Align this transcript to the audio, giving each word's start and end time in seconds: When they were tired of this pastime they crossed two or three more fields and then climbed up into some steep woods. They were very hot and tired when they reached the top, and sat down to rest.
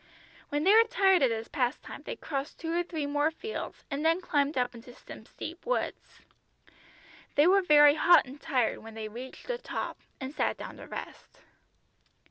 When 0.49 0.63
they 0.63 0.73
were 0.73 0.83
tired 0.89 1.21
of 1.21 1.29
this 1.29 1.47
pastime 1.47 2.01
they 2.01 2.15
crossed 2.15 2.57
two 2.59 2.73
or 2.73 2.81
three 2.81 3.05
more 3.05 3.29
fields 3.29 3.83
and 3.91 4.03
then 4.03 4.19
climbed 4.19 4.57
up 4.57 4.73
into 4.73 4.95
some 4.95 5.27
steep 5.27 5.63
woods. 5.63 6.21
They 7.35 7.45
were 7.45 7.61
very 7.61 7.93
hot 7.93 8.25
and 8.25 8.41
tired 8.41 8.79
when 8.79 8.95
they 8.95 9.07
reached 9.09 9.45
the 9.45 9.59
top, 9.59 9.99
and 10.19 10.33
sat 10.33 10.57
down 10.57 10.77
to 10.77 10.87
rest. 10.87 11.41